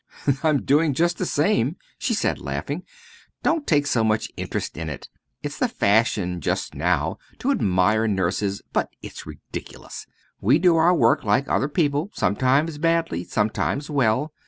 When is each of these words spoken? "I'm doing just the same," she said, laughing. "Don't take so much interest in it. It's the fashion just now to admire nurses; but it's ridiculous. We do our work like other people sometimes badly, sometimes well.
"I'm 0.41 0.63
doing 0.63 0.95
just 0.95 1.19
the 1.19 1.27
same," 1.27 1.75
she 1.99 2.15
said, 2.15 2.39
laughing. 2.41 2.81
"Don't 3.43 3.67
take 3.67 3.85
so 3.85 4.03
much 4.03 4.31
interest 4.35 4.75
in 4.75 4.89
it. 4.89 5.07
It's 5.43 5.59
the 5.59 5.67
fashion 5.67 6.41
just 6.41 6.73
now 6.73 7.19
to 7.37 7.51
admire 7.51 8.07
nurses; 8.07 8.63
but 8.73 8.89
it's 9.03 9.27
ridiculous. 9.27 10.07
We 10.39 10.57
do 10.57 10.75
our 10.75 10.95
work 10.95 11.23
like 11.23 11.47
other 11.47 11.69
people 11.69 12.09
sometimes 12.15 12.79
badly, 12.79 13.23
sometimes 13.25 13.91
well. 13.91 14.33